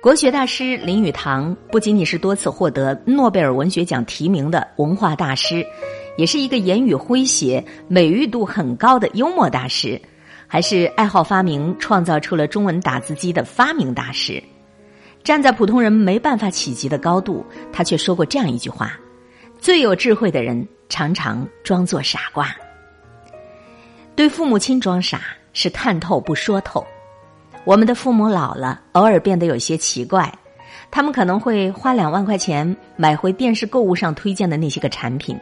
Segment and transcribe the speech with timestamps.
[0.00, 5.66] 国学大师林语堂不仅仅是多次获得诺贝尔文学奖提名的文化大师，
[6.16, 10.00] 也是一个言语诙谐、美誉度很高的幽默大师，
[10.46, 14.40] 还是爱好发明、创造出了中文打字机的发明大师。
[15.24, 18.96] 站在普通人没办法企及的高度，他却说过这样一句话
[19.58, 22.54] ：“最有智慧的人常常装作傻瓜。
[24.14, 25.22] 对父母亲装傻
[25.52, 26.86] 是看透不说透。”
[27.68, 30.32] 我们的父母老了，偶尔变得有些奇怪，
[30.90, 35.38] 他们可能会花两万块钱买回电视购物上推荐的那些个产品，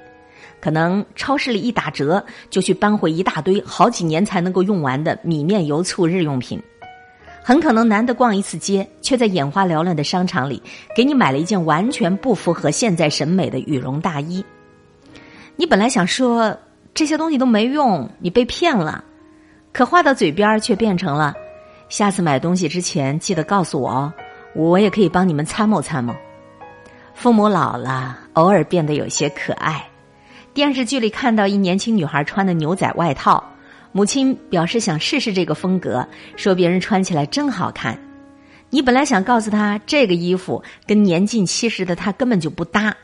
[0.61, 6.61] 可能超市里一打折就去搬回一大堆好几年才能够用完的米面油醋日用品，
[7.45, 10.61] 很可能难得逛一次街，却在眼花缭乱的商场里
[10.97, 14.45] 给你买了一件完全不符合现在审美的羽绒大衣。
[15.55, 16.59] 你本来想说
[16.93, 19.05] 这些东西都没用，你被骗了，
[19.73, 21.33] 可话到嘴边却变成了。
[21.89, 24.13] 下次买东西之前，记得告诉我哦，
[24.55, 26.15] 我也可以帮你们参谋参谋。
[27.15, 29.85] 父母老了，偶尔变得有些可爱。
[30.53, 33.43] 电视剧里看到一年轻女孩穿的牛仔外套，
[33.93, 37.97] 母亲表示想试试这个风格，说别人穿起来真好看。
[38.69, 42.95] 你本来想告诉她这个衣服跟年近七十的她根本就不搭，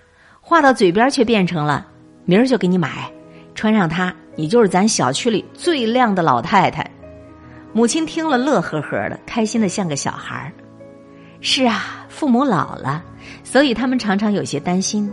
[0.41, 1.86] 话到嘴边却变成了
[2.25, 3.10] 明儿就给你买，
[3.55, 6.84] 穿上它，你就是咱小区里最靓的老太太。
[7.73, 10.53] 母亲听了，乐呵呵的，开心的像个小孩儿。
[11.41, 13.03] 是啊，父母老了，
[13.42, 15.11] 所以他们常常有些担心。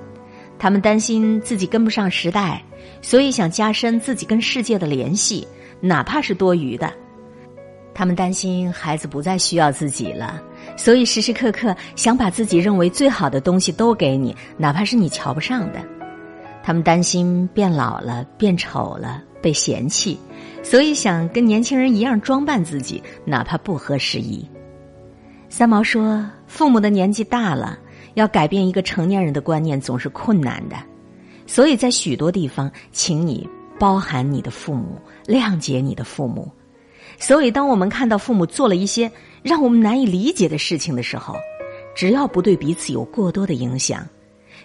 [0.60, 2.62] 他们担心自己跟不上时代，
[3.02, 5.48] 所以想加深自己跟世界的联系，
[5.80, 6.92] 哪怕是多余的。
[7.94, 10.42] 他们担心孩子不再需要自己了，
[10.76, 15.80] 所以时时刻刻想把自己认为最好的东西都给你，哪怕是你瞧不上的。
[16.62, 20.18] 他们担心变老了、变丑了、被嫌弃。
[20.62, 24.48] 所以想跟年轻人一样装扮自己，哪怕不合时宜。
[25.48, 27.80] 三毛说：“父母的年纪大了，
[28.14, 30.76] 要改变一个成年人的观念总是困难的。
[31.48, 33.50] 所以在许多地方，请你
[33.80, 36.52] 包含你的父母，谅解你的父母。
[37.18, 39.12] 所以，当我们看到父母做了一些
[39.42, 41.36] 让我们难以理解的事情的时候，
[41.96, 44.06] 只要不对彼此有过多的影响，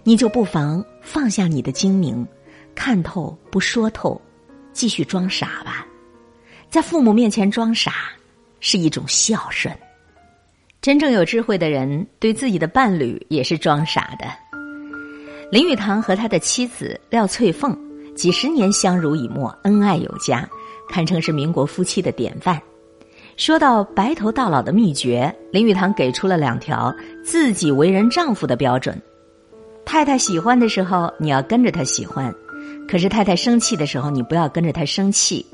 [0.03, 2.27] 你就不妨放下你的精明，
[2.75, 4.21] 看透不说透。”
[4.75, 5.87] 继续装傻吧，
[6.69, 7.93] 在父母面前装傻
[8.61, 9.75] 是一种孝顺。
[10.83, 14.27] 真正有智慧的人，对自己的伴侣也是装傻的。
[15.51, 17.75] 林语堂和他的妻子廖翠凤
[18.15, 20.47] 几十年相濡以沫，恩爱有加，
[20.91, 22.61] 堪称是民国夫妻的典范。
[23.37, 29.01] 说到白头到老的秘诀，林语堂给出了两条自己为人丈夫的标准：
[29.85, 32.35] 太太喜欢的时候，你要跟着她喜欢。
[32.89, 35.45] 可是太太生气的时候，你不要跟着她生气，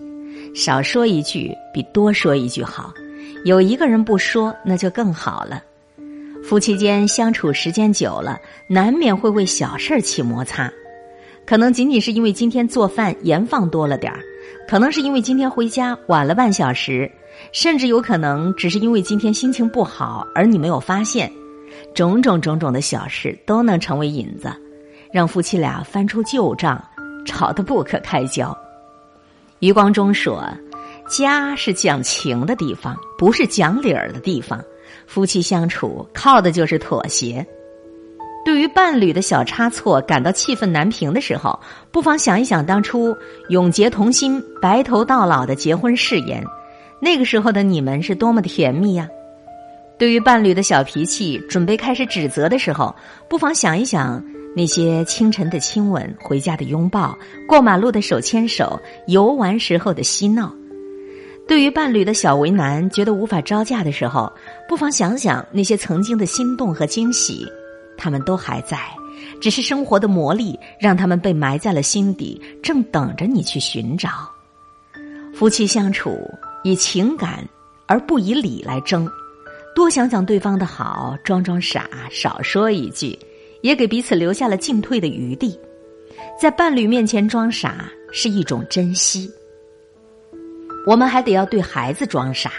[0.55, 2.93] 少说一句比多说一句好。
[3.45, 5.63] 有一个人不说，那就更好了。
[6.43, 10.71] 夫妻间相处时间久了，难免会为小事起摩擦，
[11.47, 14.21] 可能仅仅是因为今天做饭盐放多了点儿，
[14.69, 17.11] 可能是因为今天回家晚了半小时，
[17.53, 21.31] 甚至有可能只是因为今天心情不好而你没有发现。
[21.95, 24.51] 种种种种的小事都能成为引子，
[25.13, 26.83] 让夫妻俩翻出旧账。
[27.25, 28.57] 吵得不可开交。
[29.59, 30.43] 余光中说
[31.07, 34.59] ：“家是讲情的地方，不是讲理儿的地方。
[35.07, 37.47] 夫妻相处靠的就是妥协。
[38.43, 41.61] 对于伴侣的小差错感到气愤难平的时候，
[41.91, 43.15] 不妨想一想当初
[43.51, 46.43] 永结同心、白头到老的结婚誓言，
[47.03, 49.07] 那个时候的你们是多么的甜蜜呀！
[49.99, 52.97] 对于伴侣的小脾气，准备开始指责的时候，
[53.29, 54.25] 不妨想一想。”
[54.55, 57.17] 那些清晨的亲吻、回家的拥抱、
[57.47, 60.53] 过马路的手牵手、游玩时候的嬉闹，
[61.47, 64.33] 对于伴侣的小为难、觉得无法招架的时候，
[64.69, 67.47] 不妨想想那些曾经的心动和惊喜，
[67.97, 68.77] 他们都还在，
[69.41, 74.11] 只是生活的磨砺让他们被埋在了心底，正等着你去寻找。
[75.33, 76.19] 夫妻相处
[76.65, 77.49] 以情感
[77.87, 79.09] 而不以理来争，
[79.77, 83.17] 多想想对方的好，装装傻，少说一句。
[83.63, 85.59] 也给彼此留下了进退的余地，
[86.41, 89.31] 在伴侣面前装傻是一种珍惜。
[90.87, 92.53] 我们还得要对孩子装傻，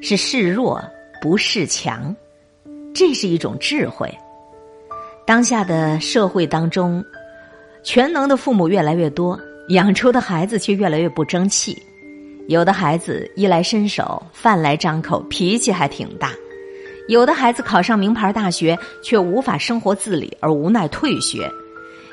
[0.00, 0.82] 是示弱
[1.20, 2.14] 不示强，
[2.94, 4.08] 这是一种智慧。
[5.26, 7.04] 当下的社会当中，
[7.82, 9.38] 全能的父母越来越多，
[9.70, 11.76] 养出的孩子却越来越不争气。
[12.48, 16.32] 有的孩子衣来伸手，饭来张口，脾气还挺大。
[17.10, 21.40] 有的孩子考上名牌大学，却无法生活自理而无奈退学；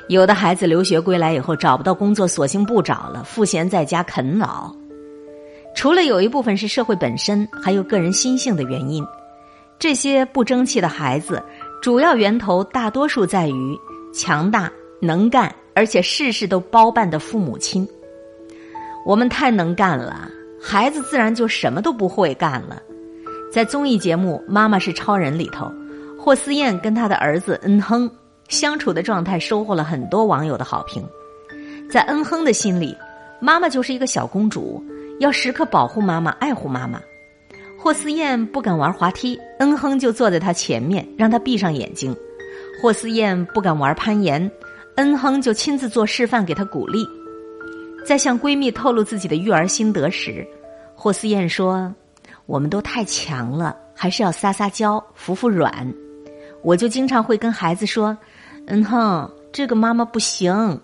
[0.08, 4.74] 有的孩子留学归来以后找不到工作，索性不找了，赋闲在家啃老。
[5.72, 9.06] 除了有一部分是社会本身，还有个人心性的原因。
[9.78, 11.40] 这些不争气的孩子，
[11.80, 13.78] 主要源头大多数在于
[14.12, 14.68] 强大、
[15.00, 17.86] 能干，而且事事都包办的父母亲。
[19.06, 20.28] 我们太能干了，
[20.60, 22.82] 孩子自然就什么都不会干了。
[23.50, 25.72] 在综艺节目《妈妈是超人》里头，
[26.18, 28.10] 霍思燕跟她的儿子恩亨
[28.48, 31.02] 相处的状态，收获了很多网友的好评。
[31.90, 32.94] 在恩亨的心里，
[33.40, 34.84] 妈妈就是一个小公主，
[35.18, 37.00] 要时刻保护妈妈、爱护妈妈。
[37.78, 42.14] 霍思燕不敢玩滑梯，恩亨就坐在她前面，让她闭上眼睛。
[42.82, 44.50] 霍思燕不敢玩攀岩，
[44.96, 47.06] 恩亨就亲自做示范给她鼓励。
[48.04, 50.46] 在向闺蜜透露自己的育儿心得时，
[50.94, 51.94] 霍思燕说
[52.48, 55.94] ：“我们都太强了，还是要撒撒娇、服服软。”
[56.64, 58.16] 我就经常会跟孩子说
[58.66, 60.80] ：“嗯哼，这个妈妈不行。”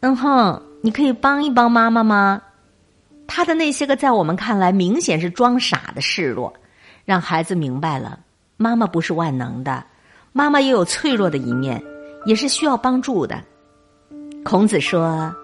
[0.00, 2.42] 嗯哼，你可以帮一帮妈妈吗？
[3.26, 6.52] 他的那些个在我们看来明显是装傻的示弱，
[7.06, 8.20] 让孩子明白了
[8.58, 9.82] 妈妈不是万能的，
[10.32, 11.82] 妈妈也有脆弱的一面，
[12.26, 13.42] 也是需要帮助的。
[14.44, 15.34] 孔子说：“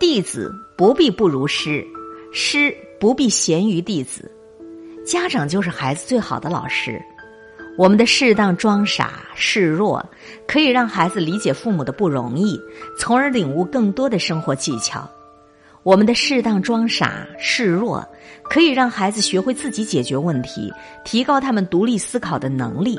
[0.00, 1.86] 弟子不必不如师，
[2.32, 4.30] 师不必贤于弟子。”
[5.10, 7.02] 家长就是孩子最好的老师。
[7.76, 10.08] 我们的适当装傻示弱，
[10.46, 12.56] 可以让孩子理解父母的不容易，
[12.96, 15.10] 从而领悟更多的生活技巧。
[15.82, 18.06] 我们的适当装傻示弱，
[18.44, 20.72] 可以让孩子学会自己解决问题，
[21.04, 22.96] 提高他们独立思考的能力。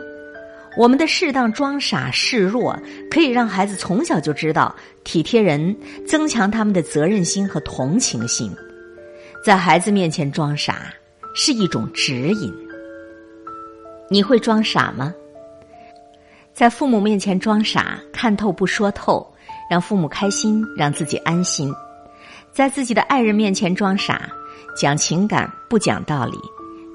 [0.77, 2.77] 我们的适当装傻示弱，
[3.09, 4.75] 可以让孩子从小就知道
[5.05, 5.73] 体贴人，
[6.05, 8.53] 增强他们的责任心和同情心。
[9.45, 10.93] 在孩子面前装傻
[11.33, 12.53] 是一种指引。
[14.09, 15.13] 你会装傻吗？
[16.53, 19.25] 在父母面前装傻，看透不说透，
[19.69, 21.71] 让父母开心，让自己安心；
[22.51, 24.29] 在自己的爱人面前装傻，
[24.75, 26.37] 讲情感不讲道理，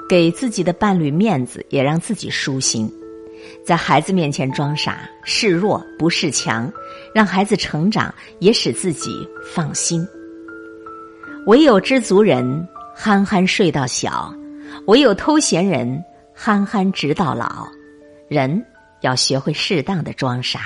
[0.06, 2.86] 给自己的伴侣面子，也让自己舒心；
[3.64, 6.70] 在孩子面前装傻，示弱不示强，
[7.14, 10.06] 让孩子成长，也使自己放心。
[11.46, 12.68] 唯有知足人，
[12.98, 14.34] 憨憨睡到小；
[14.86, 16.02] 唯有偷闲人。
[16.38, 17.66] 憨憨直到老，
[18.28, 18.62] 人
[19.00, 20.60] 要学会适当的装傻。